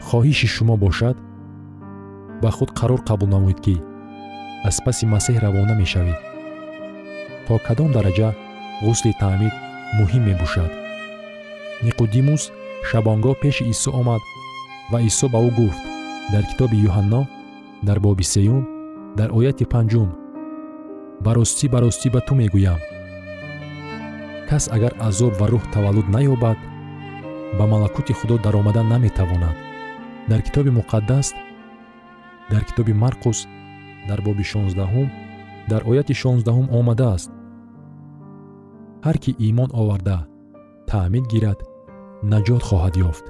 хоҳиши 0.08 0.48
шумо 0.56 0.76
бошад 0.86 1.18
ба 2.42 2.50
худ 2.58 2.70
қарор 2.80 3.02
қабул 3.10 3.30
намоед 3.36 3.60
ки 3.66 3.76
аз 4.70 4.78
паси 4.86 5.06
масеҳ 5.14 5.36
равона 5.46 5.76
мешавед. 5.82 6.20
То 7.48 7.54
кадом 7.68 7.92
дараҷа 7.96 8.30
ғусли 8.86 9.12
таъмид 9.22 9.54
муҳим 9.98 10.24
мебошад? 10.30 10.72
Никудимус 11.86 12.44
шабонгоҳ 12.88 13.36
пеши 13.42 13.64
исо 13.74 13.90
омад 14.00 14.22
ва 14.92 15.00
исо 15.10 15.28
ба 15.34 15.40
ӯ 15.48 15.50
гуфт 15.60 15.84
дар 16.34 16.44
китоби 16.50 16.78
юҳанно 16.88 17.22
дар 17.88 17.98
боби 18.06 18.26
сеюм 18.34 18.64
дар 19.20 19.30
ояти 19.38 19.66
панҷум. 19.74 20.10
Баростӣ 21.26 21.66
баростӣ 21.74 22.08
ба 22.16 22.20
ту 22.28 22.34
мегӯям. 22.40 22.80
Кас 24.50 24.64
агар 24.76 24.94
азоб 25.08 25.34
ва 25.40 25.46
рӯҳ 25.52 25.64
таваллуд 25.74 26.08
наёбад 26.16 26.60
ба 27.58 27.66
малакути 27.74 28.14
худо 28.20 28.36
даромадан 28.46 28.88
наметавонад. 28.94 29.58
Дар 30.30 30.42
китоби 30.48 30.72
муқаддас 30.80 31.28
дар 32.52 32.64
китоби 32.70 32.94
марқус 33.04 33.40
дар 34.10 34.20
боби 34.28 34.44
шонздаҳум 34.52 35.08
дар 35.72 35.82
ояти 35.90 36.14
шонздаҳум 36.22 36.68
омадааст. 36.80 37.30
Ҳар 39.06 39.18
кӣ 39.24 39.32
имон 39.48 39.70
оварда 39.82 40.18
таъмид 40.90 41.26
гирад 41.34 41.60
наҷот 42.24 42.64
хоҳад 42.64 42.96
ёфт. 43.10 43.26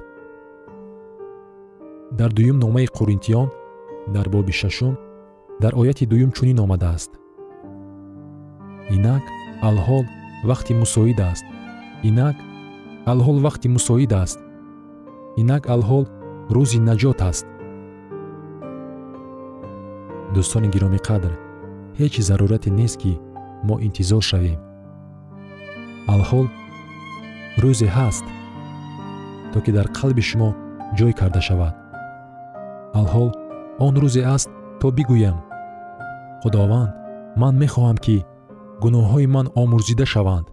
Дар 2.19 2.31
дуюм 2.33 2.57
номаи 2.59 2.87
қуринтиён 2.97 3.49
дар 4.15 4.27
боби 4.29 4.51
шашум 4.51 4.97
дар 5.61 5.73
ояти 5.79 6.05
дуюм 6.05 6.31
чунин 6.31 6.59
омадааст. 6.59 7.11
Инак 8.95 9.23
алҳол 9.69 10.05
вақти 10.49 10.73
мусоид 10.81 11.19
аст. 11.31 11.45
Инак 12.09 12.35
алҳол 13.11 13.37
вақти 13.45 13.67
мусоид 13.75 14.11
аст. 14.23 14.39
Инак 15.41 15.63
алҳол 15.75 16.05
рӯзи 16.55 16.79
наҷот 16.89 17.19
аст. 17.29 17.45
Дӯстони 20.33 20.69
гиромиқадр 20.73 21.33
ҳеҷ 21.99 22.13
зарурате 22.29 22.69
нест 22.79 22.97
ки 23.01 23.13
мо 23.67 23.75
интизор 23.87 24.23
шавем. 24.29 24.59
Алҳол 26.13 26.47
рӯзе 27.63 27.87
ҳаст 27.97 28.25
то 29.51 29.57
ки 29.63 29.71
дар 29.77 29.87
қалби 29.97 30.23
шумо 30.29 30.49
ҷой 30.97 31.13
карда 31.19 31.41
шавад. 31.47 31.73
Алҳол 32.99 33.29
он 33.85 33.93
рӯзе 34.01 34.21
аст 34.35 34.49
то 34.79 34.87
бигӯям. 34.97 35.37
Худованд 36.41 36.91
ман 37.41 37.53
мехоҳам 37.63 37.97
ки 38.05 38.17
гуноҳҳои 38.83 39.27
ман 39.35 39.47
омӯрзида 39.61 40.05
шаванд. 40.13 40.47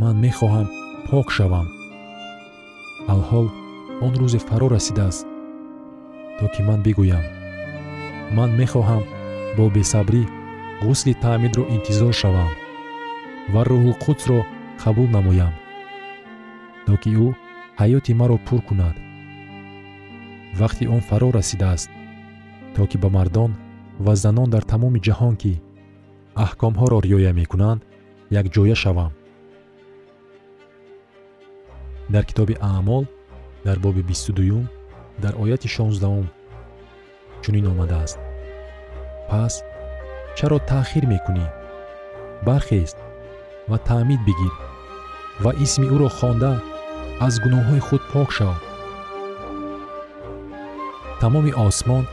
Ман 0.00 0.16
мехоҳам 0.24 0.66
пок 1.08 1.28
шавам. 1.36 1.66
Алҳол 3.14 3.46
он 4.04 4.12
рӯзе 4.20 4.40
фаро 4.48 4.66
расидааст 4.74 5.26
то 6.38 6.44
ки 6.52 6.60
ман 6.68 6.80
бигӯям. 6.86 7.24
Ман 8.36 8.50
мехоҳам 8.60 9.02
бо 9.56 9.64
бесабрӣ 9.76 10.22
ғусли 10.86 11.14
таъмидро 11.22 11.64
интизор 11.76 12.12
шавам 12.22 12.50
ва 13.52 13.62
рӯҳулқудсро 13.68 14.38
қабул 14.82 15.08
намоям 15.16 15.52
то 16.86 16.94
ки 17.02 17.10
ӯ 17.26 17.28
ҳаёти 17.82 18.12
маро 18.20 18.36
пур 18.46 18.60
кунад 18.68 18.96
вақти 20.60 20.84
он 20.94 21.00
фаро 21.08 21.28
расидааст 21.38 21.90
то 22.74 22.82
ки 22.90 22.96
ба 23.02 23.08
мардон 23.16 23.50
ва 24.04 24.14
занон 24.22 24.48
дар 24.54 24.64
тамоми 24.72 25.00
ҷаҳон 25.06 25.34
ки 25.42 25.52
аҳкомҳоро 26.44 26.98
риоя 27.06 27.32
мекунанд 27.40 27.80
якҷоя 28.40 28.76
шавам 28.82 29.12
дар 32.14 32.24
китоби 32.30 32.54
аъмол 32.70 33.04
дар 33.66 33.78
боби 33.84 34.02
бисту 34.10 34.30
дуюм 34.38 34.64
дар 35.22 35.34
ояти 35.42 35.68
шонздаҳум 35.76 36.26
чунин 37.42 37.66
омадааст 37.72 38.18
пас 39.30 39.54
чаро 40.36 40.58
таъхир 40.70 41.04
мекунӣ 41.12 41.46
бархест 42.46 42.98
ва 43.70 43.78
таъмид 43.88 44.20
бигир 44.28 44.54
ва 45.44 45.50
исми 45.64 45.86
ӯро 45.94 46.08
хонда 46.18 46.52
аз 47.26 47.34
гуноҳҳои 47.44 47.84
худ 47.86 48.02
пок 48.12 48.28
шав 48.36 48.56
тамоми 51.20 51.52
осмон 51.66 52.04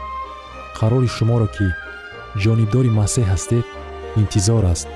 қарори 0.79 1.09
шуморо 1.17 1.47
ки 1.55 1.67
ҷонибдори 2.43 2.91
масеҳ 2.99 3.25
ҳастед 3.31 3.65
интизор 4.21 4.63
аст. 4.73 4.87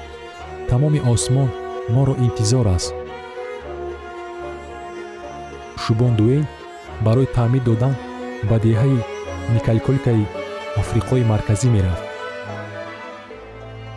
Тамоми 0.69 0.99
осмон 1.13 1.49
моро 1.95 2.13
интизор 2.25 2.65
аст. 2.75 2.93
Шубон 5.83 6.13
дуэйн 6.19 6.45
барои 7.05 7.31
таъмид 7.37 7.63
додан 7.69 7.93
ба 8.49 8.57
деҳаи 8.65 8.97
никалколкаи 9.55 10.23
африқои 10.81 11.27
марказӣ 11.31 11.67
мерафт. 11.75 12.05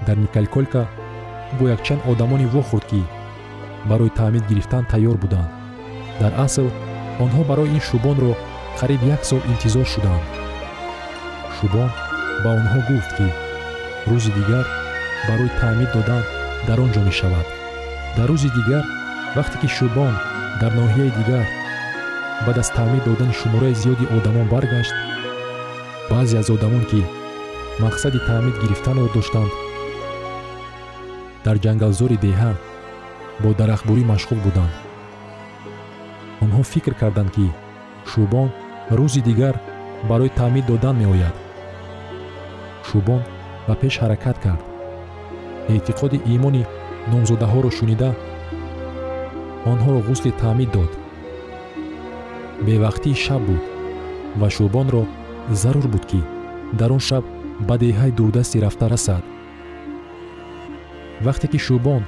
Дар 0.07 0.17
никалколка 0.25 0.83
бо 1.59 1.65
якчанд 1.75 2.01
одамоне 2.11 2.47
вохӯрд 2.55 2.85
ки 2.91 3.01
барои 3.91 4.17
таъмид 4.19 4.45
гирифтан 4.51 4.85
тайёр 4.93 5.17
буданд 5.25 5.56
дар 6.21 6.33
асл 6.47 6.67
онҳо 7.25 7.43
барои 7.51 7.73
ин 7.77 7.83
шӯбонро 7.89 8.33
қариб 8.79 9.01
як 9.15 9.23
сол 9.31 9.43
интизор 9.53 9.87
шуданд 9.95 10.25
шӯбон 11.57 11.91
ба 12.43 12.51
онҳо 12.61 12.81
гуфт 12.89 13.11
ки 13.17 13.29
рӯзи 14.11 14.31
дигар 14.39 14.67
барои 15.29 15.55
таъмид 15.61 15.91
додан 15.97 16.23
дар 16.69 16.79
он 16.85 16.91
ҷо 16.95 17.01
мешавад. 17.09 17.47
Дар 18.17 18.29
рӯзи 18.31 18.51
дигар 18.59 18.85
вақте 19.37 19.57
ки 19.61 19.69
шӯбон 19.77 20.15
дар 20.61 20.73
ноҳияи 20.81 21.17
дигар 21.19 21.47
баъд 22.47 22.57
аз 22.63 22.69
таъмид 22.77 23.05
додани 23.05 23.39
шумораи 23.41 23.79
зиёди 23.83 24.05
одамон 24.17 24.47
баргашт 24.55 24.95
баъзе 26.11 26.37
аз 26.39 26.49
одамон 26.57 26.85
ки 26.91 27.01
мақсади 27.85 28.21
таъмид 28.29 28.57
гирифтанро 28.63 29.07
доштанд 29.15 29.53
дар 31.45 31.57
ҷангалзори 31.65 32.17
деҳа 32.27 32.53
бо 33.43 33.49
дарахтбурӣ 33.61 34.03
машғул 34.13 34.41
буданд 34.47 34.86
фикр 36.73 36.95
карданд 37.01 37.31
ки 37.37 37.47
шӯбон 38.11 38.49
рӯзи 38.99 39.21
дигар 39.29 39.57
барои 40.09 40.35
таъмид 40.39 40.65
додан 40.71 40.97
меояд. 41.03 41.37
Шӯбон 42.89 43.23
ба 43.67 43.75
пеш 43.81 43.95
ҳаракат 44.03 44.37
кард. 44.45 44.63
Эътиқоди 45.75 46.19
имони 46.35 46.63
номзодаҳоро 47.13 47.71
шунида 47.79 48.11
онҳоро 49.73 50.01
ғусли 50.09 50.31
таъмид 50.43 50.71
дод. 50.77 50.93
Бевақтии 52.67 53.21
шаб 53.25 53.43
буд 53.49 53.63
ва 54.41 54.49
шӯбонро 54.57 55.03
зарур 55.61 55.87
буд 55.93 56.05
ки 56.11 56.21
дар 56.79 56.91
он 56.97 57.03
шаб 57.09 57.25
ба 57.69 57.75
деҳаи 57.83 58.13
дурдастӣ 58.19 58.57
рафта 58.65 58.87
расад. 58.95 59.25
Вақте 61.27 61.47
ки 61.53 61.59
шӯбон 61.67 62.03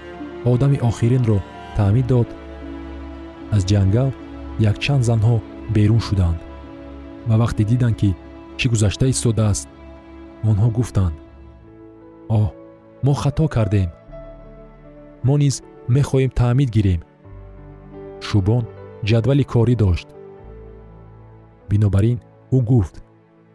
одами 0.53 0.79
охиринро 0.88 1.38
таъмид 1.77 2.07
дод 2.12 2.29
аз 3.57 3.62
ҷангал 3.71 4.11
якчанд 4.71 5.03
занҳо 5.11 5.37
берун 5.75 6.01
шуданд 6.09 6.38
ва 7.29 7.35
вақте 7.42 7.62
диданд 7.71 7.97
ки 8.01 8.11
чӣ 8.59 8.66
гузашта 8.73 9.07
истодааст 9.07 9.68
онҳо 10.51 10.68
гуфтанд 10.77 11.14
оҳ 12.40 12.49
мо 13.05 13.12
хато 13.23 13.47
кардем 13.55 13.90
мо 15.27 15.35
низ 15.42 15.57
мехоҳем 15.97 16.33
таъмид 16.40 16.71
гирем 16.77 17.01
шӯбон 18.27 18.64
ҷадвали 19.09 19.44
корӣ 19.53 19.75
дошт. 19.83 20.09
Бинобар 21.68 22.05
ин 22.12 22.18
ӯ 22.57 22.59
гуфт 22.71 22.94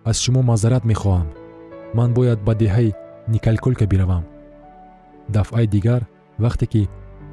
аз 0.09 0.17
шумо 0.23 0.41
мазарат 0.51 0.83
мехоҳам 0.91 1.27
ман 1.97 2.09
бояд 2.17 2.39
ба 2.47 2.53
деҳаи 2.61 2.95
никалколка 3.33 3.85
биравам 3.91 4.23
дафъаи 5.35 5.67
дигар 5.75 6.01
вақте 6.43 6.65
ки 6.71 6.81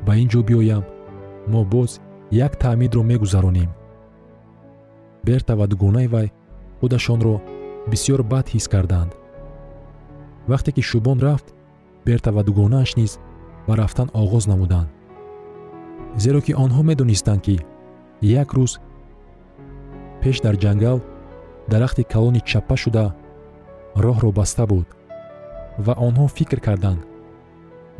ба 0.06 0.12
ин 0.22 0.28
ҷо 0.32 0.40
биёям 0.48 0.84
мо 1.52 1.60
боз 1.72 1.90
як 2.30 2.56
таъмидро 2.56 3.02
мегузаронем. 3.02 3.70
Берта 5.24 5.56
ва 5.56 5.66
дугонаи 5.66 6.06
вай 6.06 6.32
худашонро 6.80 7.40
бисьёр 7.90 8.22
бад 8.22 8.46
ҳис 8.48 8.68
карданд. 8.68 9.12
Вақте 10.48 10.70
ки 10.72 10.80
шӯбон 10.80 11.18
рафт 11.20 11.54
берта 12.06 12.32
ва 12.32 12.42
дугонааш 12.44 12.96
низ 12.96 13.18
ба 13.66 13.76
рафтан 13.76 14.08
оғоз 14.14 14.46
намуданд. 14.48 14.88
Зеро 16.16 16.40
ки 16.40 16.52
онҳо 16.64 16.82
медонистанд 16.82 17.42
ки 17.42 17.56
як 18.22 18.48
рӯз 18.56 18.72
пеш 20.20 20.40
дар 20.40 20.56
ҷангал 20.64 20.98
дарахти 21.68 22.02
калони 22.12 22.40
чаппа 22.50 22.76
шуда 22.76 23.14
роҳро 23.96 24.30
баста 24.32 24.66
буд 24.66 24.88
ва 25.78 25.94
онҳо 26.06 26.26
фикр 26.36 26.60
карданд. 26.66 27.00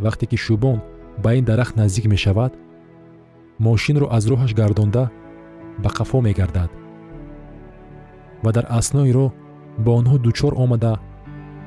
Вақте 0.04 0.24
ки 0.30 0.36
шӯбон 0.36 0.78
ба 1.22 1.34
ин 1.38 1.44
дарахт 1.44 1.76
наздик 1.76 2.06
мешавад 2.06 2.52
мошинро 3.66 4.06
аз 4.16 4.24
роҳаш 4.30 4.52
гардонда 4.60 5.04
ба 5.82 5.90
қафо 5.98 6.18
мегардад. 6.26 6.70
Ва 8.44 8.50
дар 8.56 8.66
аснои 8.78 9.12
роҳ 9.18 9.30
ба 9.84 9.90
онҳо 10.00 10.16
дучор 10.26 10.52
омада 10.64 10.92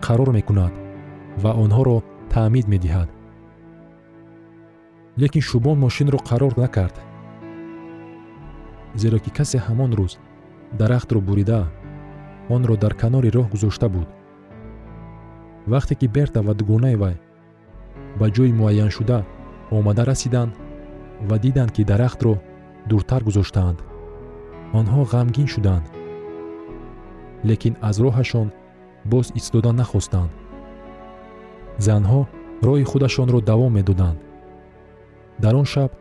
қарор 0.06 0.30
мекунад 0.38 0.74
ва 1.44 1.52
онҳоро 1.64 1.98
таъмид 2.34 2.66
медиҳад. 2.74 3.10
Лекин 5.22 5.44
шӯбон 5.50 5.78
мошинро 5.86 6.20
қарор 6.30 6.54
накард 6.64 6.96
зеро 9.02 9.18
ки 9.24 9.30
касе 9.38 9.58
ҳамон 9.68 9.92
рӯз 10.00 10.14
дарахтро 10.80 11.20
бурида 11.28 11.62
онро 12.56 12.76
дар 12.84 12.94
канори 13.02 13.30
роҳ 13.36 13.48
гузошта 13.54 13.88
буд. 13.96 14.10
Вақте 15.72 15.94
ки 16.00 16.08
берта 16.16 16.40
ва 16.48 16.54
дугонаи 16.60 16.96
вай 17.04 17.16
ба 18.20 18.28
ҷойи 18.36 18.58
муайяншуда 18.60 19.18
омада 19.78 20.04
расиданд 20.12 20.54
ва 21.30 21.38
диданд 21.40 21.72
ки 21.72 21.84
дарахтро 21.84 22.34
дуртар 22.90 23.22
гузоштаанд. 23.24 23.80
Онҳо 24.80 25.02
ғамгин 25.14 25.48
шуданд. 25.54 25.86
Лекин 27.50 27.74
аз 27.90 27.96
роҳашон 28.04 28.48
боз 29.12 29.28
истодан 29.40 29.76
нахостанд. 29.82 30.32
Занҳо 31.88 32.22
роҳи 32.66 32.86
худашонро 32.92 33.40
давом 33.50 33.72
медоданд. 33.78 34.20
Дар 35.44 35.54
он 35.62 35.68
шаб 35.74 35.92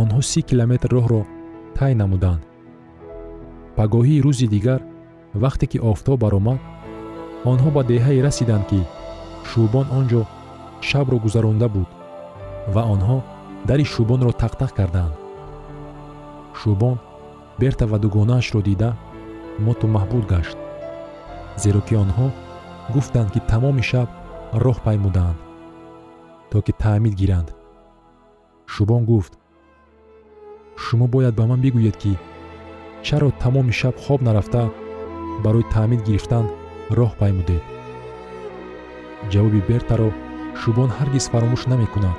онҳо 0.00 0.20
си 0.30 0.40
километр 0.50 0.88
роҳро 0.96 1.22
тай 1.76 1.92
намуданд. 2.02 2.42
Пагоҳии 3.76 4.22
рӯзи 4.26 4.46
дигар 4.54 4.80
вақте 5.42 5.64
ки 5.70 5.78
офтоб 5.90 6.18
баромад 6.24 6.60
онҳо 7.50 7.68
ба 7.76 7.82
деҳае 7.92 8.20
расиданд 8.26 8.64
ки 8.70 8.80
шӯбон 9.48 9.86
он 9.98 10.04
ҷо 10.12 10.22
шабро 10.88 11.16
гузаронда 11.24 11.68
буд 11.74 11.88
ва 12.74 12.82
онҳо 12.94 13.18
дари 13.68 13.84
шӯбонро 13.92 14.32
тақтақ 14.42 14.72
карданд 14.78 15.14
шӯбон 16.58 16.96
берта 17.60 17.84
ва 17.90 17.98
дугонаашро 18.02 18.60
дида 18.68 18.90
моту 19.64 19.86
маҳбуд 19.94 20.24
гашт. 20.32 20.58
Зеро 21.62 21.80
ки 21.86 21.94
онҳо 22.04 22.26
гуфтанд 22.94 23.28
ки 23.34 23.40
тамоми 23.50 23.84
шаб 23.90 24.08
роҳ 24.64 24.78
паймуданд 24.86 25.38
то 26.50 26.56
ки 26.66 26.72
таъмид 26.82 27.14
гиранд. 27.20 27.48
Шӯбон 28.72 29.02
гуфт 29.10 29.32
шумо 30.84 31.06
бояд 31.14 31.34
ба 31.36 31.44
ман 31.50 31.60
бигӯед 31.64 31.96
ки 32.02 32.12
чаро 33.06 33.28
тамоми 33.42 33.72
шаб 33.80 33.94
хоб 34.04 34.20
нарафта 34.26 34.62
барои 35.44 35.70
таъмид 35.74 36.00
гирифтан 36.06 36.44
роҳ 36.98 37.12
паймудед 37.20 37.62
ҷавоби 39.32 39.60
бертаро 39.68 40.10
шӯбон 40.60 40.90
ҳаргиз 40.98 41.24
фаромӯш 41.32 41.62
намекунад 41.72 42.18